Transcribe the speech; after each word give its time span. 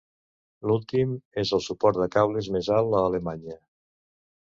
L'últim 0.69 1.11
és 1.41 1.51
el 1.57 1.61
suport 1.65 1.99
de 2.03 2.07
cables 2.15 2.49
més 2.57 2.71
alt 2.79 2.97
a 3.01 3.03
Alemanya. 3.11 3.59